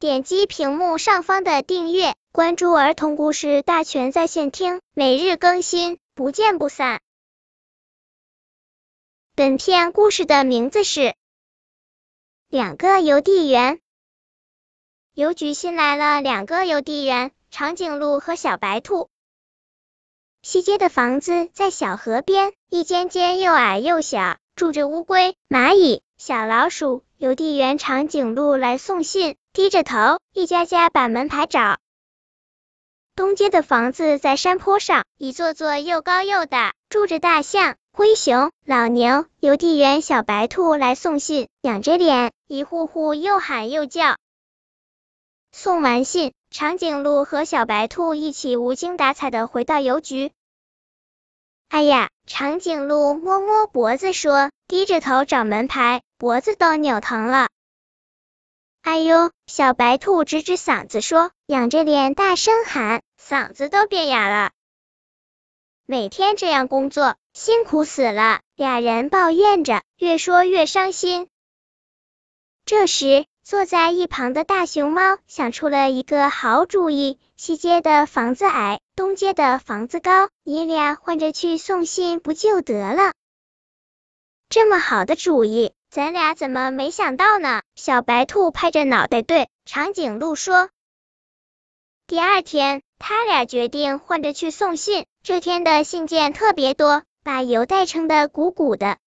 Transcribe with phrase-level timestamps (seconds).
[0.00, 7.00] 点击屏幕上方的订阅，关注儿童故事大全在线听，每日更新，不见不散。
[9.34, 11.00] 本片故事的名字是
[12.46, 13.74] 《两个邮递员》。
[15.14, 19.10] 邮局新来了两个邮递员，长颈鹿和小白兔。
[20.42, 27.04] 西街的房子在小河边，一间间又矮又小，住着乌龟、蚂蚁、小老鼠。
[27.16, 31.78] 邮递员长颈鹿来送信，低着头，一家家把门牌找。
[33.16, 39.26] 东街的房子在山坡上，一座座又高又大，住着大象、灰熊、老牛。
[39.40, 44.16] 邮递员小白兔来送信，仰着脸，一户户又喊又叫。
[45.50, 50.30] 送完信，长颈鹿和小白兔一起无精打采的回到邮局。
[51.68, 56.02] 哎呀，长颈鹿摸摸脖子说，低着头找门牌。
[56.18, 57.48] 脖子都扭疼了。
[58.82, 59.30] 哎呦！
[59.46, 64.50] 小白兔指指嗓子说，仰着脸大声喊，嗓子都变哑了。
[65.86, 68.40] 每天这样工作，辛苦死了。
[68.56, 71.28] 俩人抱怨着，越说越伤心。
[72.66, 83.14] 这时，坐在一旁的大熊猫想出了一个好主意：西街的房子矮，东街的房子高，你俩换着去送信不就得了？
[84.50, 85.72] 这么好的主意！
[85.88, 87.62] 咱俩怎么没想到呢？
[87.74, 90.68] 小白兔拍着脑袋对长颈鹿说。
[92.06, 95.06] 第二天，他俩决定换着去送信。
[95.22, 98.98] 这天的信件特别多，把邮袋撑得鼓鼓的。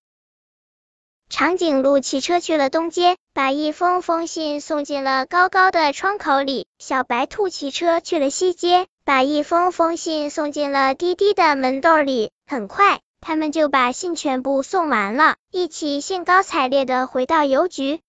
[1.31, 6.67] 长颈鹿骑车去了东街，把一封封信送进了高高的窗口里。
[6.77, 12.31] 小白兔骑车去了西街，把一封封信送进了低低的门洞里。
[12.45, 12.99] 很快。
[13.21, 18.01] 他们就把信全部送完了，一起兴高采烈的回到邮局。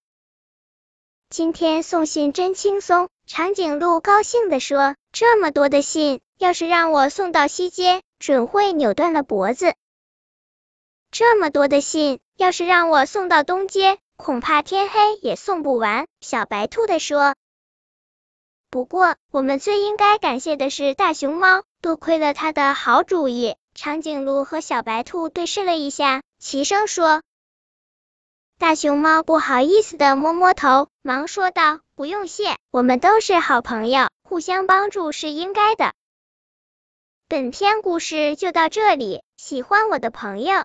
[1.30, 9.74] 今天送信真轻松，长颈鹿高兴地说：“这么多的信，要是让我送到西街，准会扭断了脖子。
[11.12, 17.34] 这么多的信，要是让我送到东街，恐怕天黑也送不完。”小白兔的说。
[18.70, 23.56] 不过，我们最应该感谢的是大熊猫，多亏了他的好主意。
[23.74, 27.22] 长颈鹿和小白兔对视了一下，齐声说
[28.58, 35.92] ：“大熊猫不好意思的摸摸头，忙说道：‘不用谢，我们都是好朋友，互相帮助是应该的。’”
[37.28, 40.64] 本篇故事就到这里，喜欢我的朋友